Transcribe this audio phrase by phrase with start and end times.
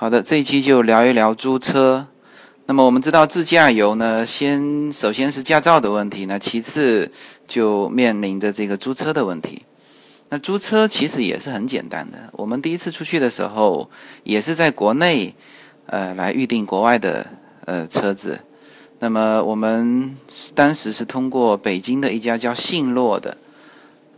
[0.00, 2.06] 好的，这一期就聊一聊租车。
[2.66, 7.10] 那么我们知道自驾游呢，先首先是驾照的问题，那其次
[7.48, 9.62] 就面临着这个租车的问题。
[10.28, 12.16] 那租车其实也是很简单的。
[12.30, 13.90] 我们第一次出去的时候，
[14.22, 15.34] 也是在国内，
[15.86, 17.26] 呃，来预定国外的
[17.64, 18.38] 呃车子。
[19.00, 20.16] 那么我们
[20.54, 23.36] 当时是通过北京的一家叫信诺的，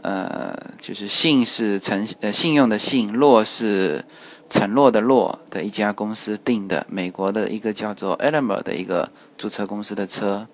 [0.03, 4.05] 呃，就是信是诚呃信用的信，诺是。
[4.53, 10.48] 承诺的诺的一家公司订的美国的一个叫做 Elmer 的一个租车公司的车，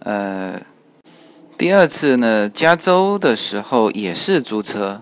[0.00, 0.60] 呃，
[1.56, 5.00] 第二次呢，加州的时候也是租车，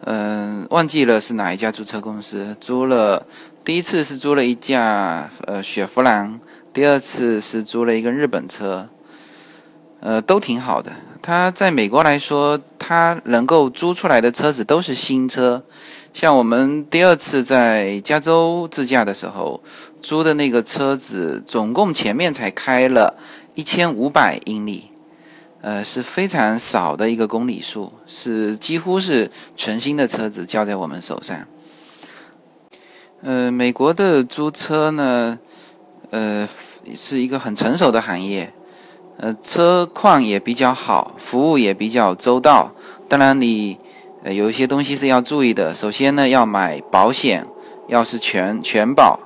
[0.00, 3.24] 嗯，忘记了是哪一家租车公司租了，
[3.64, 6.40] 第一次是租了一架呃雪佛兰，
[6.72, 8.88] 第二次是租了一个日本车，
[10.00, 10.90] 呃，都挺好的。
[11.28, 15.62] 它在美国来说，它能够租出来的车子都是新车。
[16.14, 19.62] 像我们第二次在加州自驾的时候
[20.00, 23.14] 租的那个车子，总共前面才开了
[23.54, 24.90] 一千五百英里，
[25.60, 31.46] 呃，是非常少的一个公里数，是几乎是全新的车子交在我们手上。
[33.20, 35.38] 呃，美国的租车呢，
[36.08, 36.48] 呃，
[36.94, 38.54] 是一个很成熟的行业，
[39.18, 42.72] 呃，车况也比较好，服务也比较周到。
[43.08, 43.78] 当然你。
[44.24, 45.72] 呃，有一些东西是要注意的。
[45.72, 47.46] 首先呢，要买保险，
[47.86, 49.20] 要是全全保。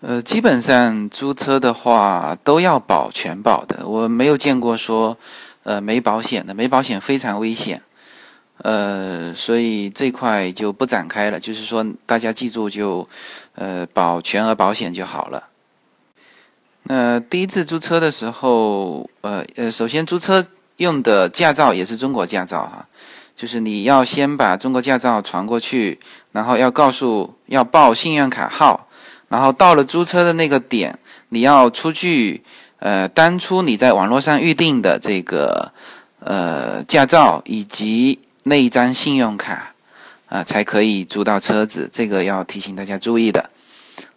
[0.00, 3.86] 呃，基本上租车的话都要保全保的。
[3.86, 5.18] 我没有见过说，
[5.64, 7.82] 呃，没保险的，没保险非常危险。
[8.62, 11.38] 呃，所以这块就不展开了。
[11.38, 13.06] 就是说，大家记住就，
[13.54, 15.44] 呃，保全额保险就好了。
[16.84, 20.46] 那第一次租车的时候，呃呃，首先租车
[20.76, 22.86] 用的驾照也是中国驾照哈。
[23.36, 25.98] 就是你要先把中国驾照传过去，
[26.32, 28.86] 然后要告诉要报信用卡号，
[29.28, 30.96] 然后到了租车的那个点，
[31.30, 32.42] 你要出具
[32.78, 35.72] 呃当初你在网络上预定的这个
[36.20, 39.72] 呃驾照以及那一张信用卡
[40.28, 41.88] 啊，才可以租到车子。
[41.92, 43.50] 这个要提醒大家注意的。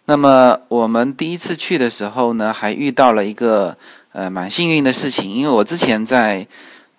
[0.08, 3.76] 那么我们第一次去的时候呢，还遇到了一个
[4.12, 6.46] 呃蛮幸运的事情，因为我之前在。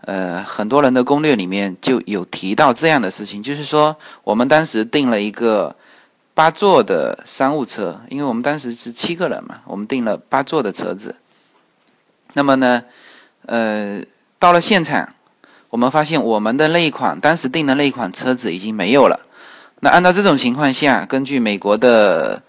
[0.06, 5.76] 呃，很多人的攻略里面就有提到这样的事情，就是说我们当时订了一个
[6.34, 11.14] 八座的商务车，因为我们当时是七个人嘛，我们订了八座的车子。
[12.34, 12.82] 那么呢，
[13.46, 14.02] 呃，
[14.40, 15.08] 到了现场，
[15.70, 19.20] 我们发现我们的那一款当时订的那一款车子已经没有了。
[19.82, 22.42] 那按照这种情况下，根据美国的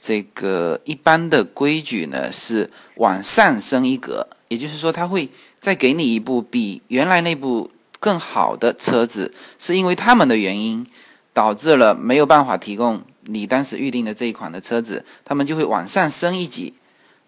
[0.00, 5.28] 这个一般的规矩呢，是往上升一格，也就是说，它会。
[5.58, 7.68] 再给你一部比原来那部
[7.98, 10.86] 更好的车子，是因为他们的原因
[11.32, 16.72] 导致了没有办法提供你当时预定的这一款的车子，他们就会往上升一级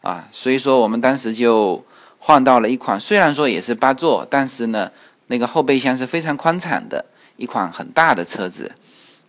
[0.02, 0.28] 啊。
[0.30, 1.84] 所以说我们当时就
[2.20, 4.92] 换到了一款，虽然说也是八座，但是呢，
[5.26, 7.04] 那个后备箱是非常宽敞的
[7.38, 8.70] 一款很大的车子。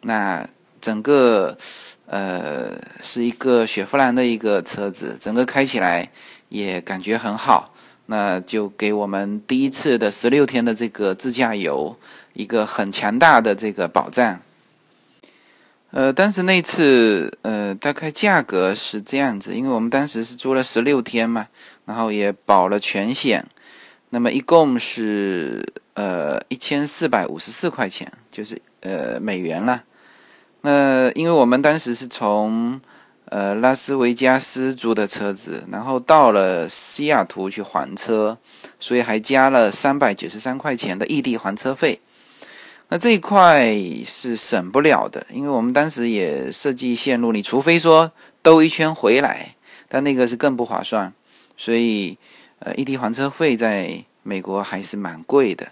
[0.02, 0.48] 那
[0.82, 1.58] 整个
[2.06, 6.10] 呃是一个雪佛兰的一个车子，整个开起来
[6.50, 7.74] 也感觉很好。
[8.08, 11.96] 那就给我们第一次的十六天的这个自驾游
[12.34, 14.40] 一个很强大的这个保障。
[15.92, 21.48] 呃，当时那次呃，大概价格是这样子，因为我们当时是租了十六天嘛，
[21.86, 23.46] 然后也保了全险，
[24.10, 25.64] 那么一共是
[25.94, 29.84] 呃一千四百五十四块钱，就是呃美元了。
[30.62, 32.80] 那因为我们当时是从
[33.26, 38.38] 呃，拉斯维加斯租的车子，然后到了西雅图去还车，
[38.80, 42.02] 所以还加了三百九十三块钱的异地还车费。
[42.88, 43.72] 那这一块
[44.04, 48.12] 是省不了的，因为我们当时也设计线路，你除非说
[48.42, 49.54] 兜一圈回来，
[49.88, 51.14] 但那个是更不划算。
[51.56, 52.18] 所以，
[52.58, 55.68] 呃，异地还车费在美国还是蛮贵的。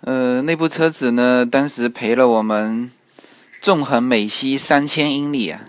[0.00, 2.90] 呃，那部车子呢，当时赔了我们
[3.64, 5.62] 纵横美西三千英里啊。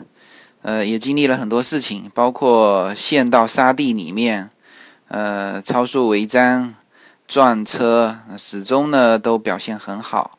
[0.64, 4.50] 呃，也经历了很多事情，包括陷到沙地里面，
[5.08, 6.74] 呃，超速违章、
[7.26, 10.38] 撞车，始终呢都表现很好。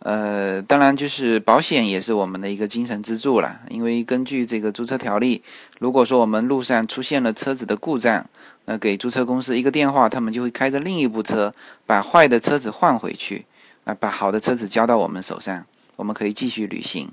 [0.00, 5.40] 呃，当然就是保险也是我们的一个精神支柱了，因为根据这个租车条例，
[5.78, 8.26] 如果说我们路上出现了车子的故障，
[8.64, 11.54] 那给租车公司一个电话，他们就会开着另一部车
[11.86, 13.46] 把坏的车子换回去，
[13.84, 15.64] 啊，把好的车子交到我们手上，
[15.96, 17.10] 我们可以继续旅行。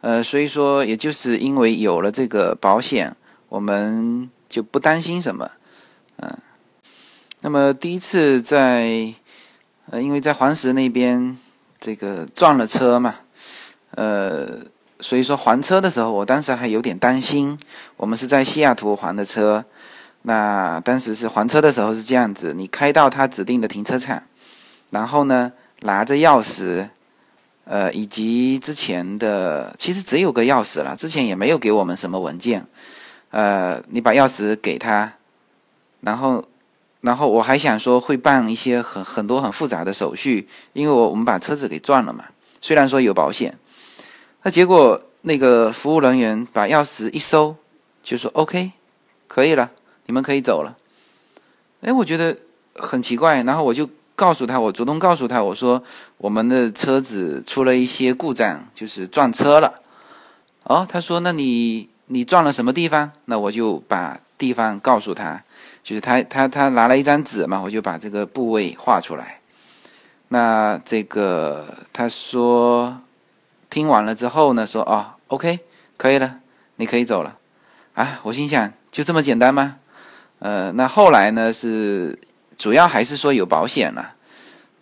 [0.00, 3.16] 呃，所以说，也就是因为有了这个保险，
[3.48, 5.50] 我们就不担心什么，
[6.16, 6.38] 嗯。
[7.40, 9.12] 那么第一次在，
[9.90, 11.36] 呃，因为在黄石那边
[11.78, 13.16] 这个撞了车嘛，
[13.90, 14.60] 呃，
[15.00, 17.58] 所以说还车的时候，我当时还有点担心。
[17.98, 19.64] 我们是在西雅图还的车，
[20.22, 24.22] 那当时是还车的时候是这样子：你开到他指定的停车场，
[24.88, 26.88] 然后呢拿着钥匙，
[27.64, 32.66] 呃，以及之前的其实只有个钥匙了，之前也没有给我们什么文件。
[33.30, 35.14] 呃，你把钥匙给他，
[36.00, 36.44] 然后，
[37.00, 42.26] 然后我还想说会办一些很很多很复杂的手续，因为我我们把车子给撞了嘛。
[42.60, 43.58] 虽然说有保险。
[44.42, 47.56] 那结果，那个服务人员把钥匙一收，
[48.02, 48.72] 就说 “OK，
[49.26, 49.70] 可以了，
[50.06, 50.76] 你们可以走了。”
[51.80, 52.36] 哎，我觉得
[52.74, 55.82] 很奇怪，然后我就告诉他，我主动告诉他，我说
[56.18, 59.80] 我们的车子出了一些故障，就是撞车了。
[60.64, 65.42] 哦，他说：“那你你撞了什么地方？”那我就把地方告诉他，
[65.82, 69.40] 就是他他他拿了一张纸嘛，我就把这个部位画出来。
[70.28, 73.00] 那这个他说。
[73.70, 75.58] 听完了之后呢，说哦，OK，
[75.96, 76.36] 可以了，
[76.76, 77.38] 你可以走了。
[77.94, 79.78] 啊，我心想，就这么简单吗？
[80.38, 82.16] 呃，那后来呢是
[82.56, 84.14] 主要还是说有保险了。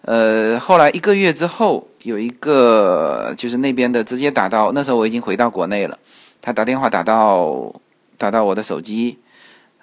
[0.03, 5.99] 呃，后来一个月之后，有一个就是那边的直接打到，那时候我已经回到国内了，
[6.41, 7.75] 他打电话打到
[8.17, 9.19] 打到我的手机，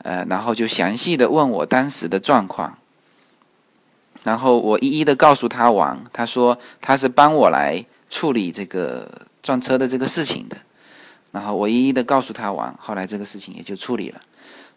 [0.04, 2.78] 呃，然后就详细的问我当时的状况，
[4.24, 7.86] 然后我一一的告诉他完，他说他是帮我来。
[8.12, 9.08] 处理这个
[9.44, 10.58] 撞车的这个事情的，
[11.32, 14.20] 然后我一一的告诉他完，后来这个事情也就处理了。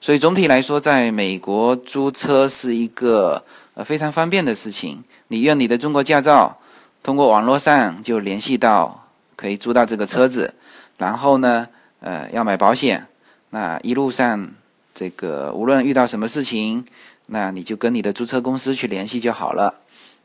[0.03, 3.45] 所以总体来说，在美国租车是一个
[3.75, 5.05] 呃非常方便的事情。
[5.29, 6.59] 你用你的中国驾照，
[7.05, 9.07] 通过网络上就联系到
[9.37, 10.55] 可以租到这个车子，
[10.99, 11.69] 然后呢，
[12.01, 13.07] 呃，要买保险，
[13.51, 14.49] 那一路上
[14.93, 16.85] 这个无论遇到什么事情，
[17.27, 19.77] 那你就跟你的租车公司去联系就好了，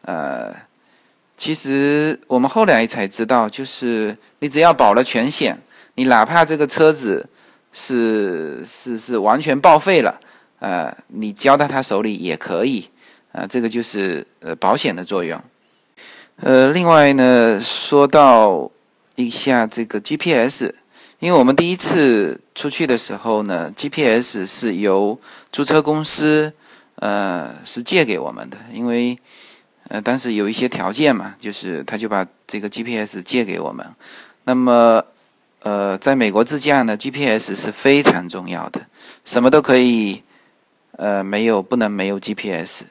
[0.01, 0.55] 呃。
[1.37, 5.61] 其实我们后来才知道，就是你只要保了全险，
[5.93, 7.29] 你哪怕这个车子
[7.71, 10.19] 是是是完全报废了，
[10.59, 12.89] 呃，你交到他手里也可以，
[13.31, 15.41] 啊，这个就是呃保险的作用。
[16.37, 18.69] 呃，另外呢，说到
[19.15, 20.73] 一下这个 GPS，
[21.19, 25.19] 因为我们第一次出去的时候呢，GPS 是由
[25.51, 26.53] 租车公司
[26.95, 29.17] 呃是借给我们的，因为。
[29.89, 33.85] 呃，但是有一些条件嘛，就是他就把这个 GPS 借给我们。
[34.43, 35.01] 那么，
[35.67, 38.79] 呃，在美国自驾呢，GPS 是非常重要的，
[39.25, 40.23] 什么都可以，
[40.93, 42.83] 呃，没有不能没有 GPS。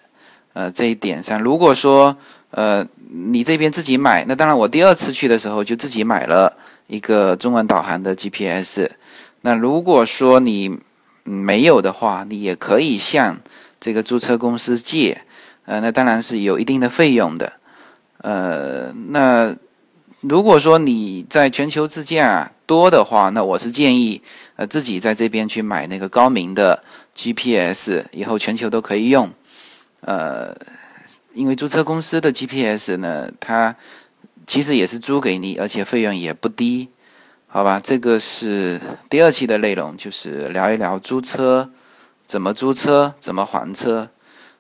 [0.52, 2.14] 呃，这一点上，如果说
[2.50, 6.54] 呃你这边自己买，那当然我第二次去的时候就自己买了
[6.86, 8.90] 一个中文导航的 GPS。
[9.40, 10.78] 那如果说你
[11.24, 13.38] 没有的话，你也可以向
[13.80, 15.22] 这个租车公司借。
[15.64, 17.54] 呃，那当然是有一定的费用的。
[18.18, 19.56] 呃，那
[20.20, 24.22] 如果说你在全球自驾多的话，那我是建议
[24.56, 26.82] 呃自己在这边去买那个高明的
[27.14, 29.30] GPS，以后全球都可以用。
[30.00, 30.56] 呃，
[31.34, 33.76] 因为租车公司的 GPS 呢，它
[34.46, 36.88] 其实也是租给你，而且费用也不低，
[37.46, 37.78] 好吧？
[37.78, 38.80] 这个是
[39.10, 41.70] 第二期的内容，就是聊一聊租车，
[42.24, 44.08] 怎么租车，怎么还车。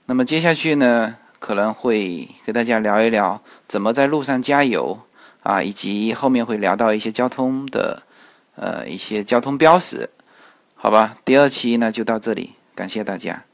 [0.04, 5.00] 那么接下去呢，可能会跟大家聊一聊怎么在路上加油
[5.46, 8.02] 啊，以及后面会聊到一些交通的
[8.56, 10.10] 呃一些交通标识，
[10.74, 11.16] 好吧？
[11.24, 13.44] 第二期呢就到这里，感谢大家。